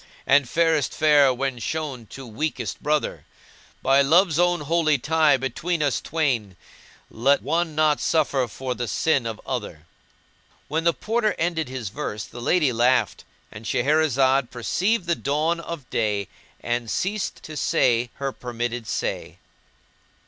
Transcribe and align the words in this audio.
* 0.17 0.25
And 0.25 0.49
fairest 0.49 0.93
fair 0.95 1.31
when 1.31 1.59
shown 1.59 2.07
to 2.07 2.25
weakest 2.25 2.81
brother: 2.81 3.23
By 3.83 4.01
Love's 4.01 4.39
own 4.39 4.61
holy 4.61 4.97
tie 4.97 5.37
between 5.37 5.83
us 5.83 6.01
twain, 6.01 6.57
* 6.83 7.11
Let 7.11 7.43
one 7.43 7.75
not 7.75 8.01
suffer 8.01 8.47
for 8.47 8.73
the 8.73 8.87
sin 8.87 9.27
of 9.27 9.39
other." 9.45 9.85
When 10.67 10.85
the 10.85 10.93
Porter 10.93 11.35
ended 11.37 11.69
his 11.69 11.89
verse 11.89 12.25
the 12.25 12.41
lady 12.41 12.73
laughed. 12.73 13.25
And 13.51 13.63
Shahrazad 13.65 14.49
perceived 14.49 15.05
the 15.05 15.13
dawn 15.13 15.59
of 15.59 15.87
day 15.91 16.29
and 16.61 16.89
ceased 16.89 17.43
to 17.43 17.55
say 17.55 18.09
her 18.15 18.31
permitted 18.31 18.87
say. 18.87 19.37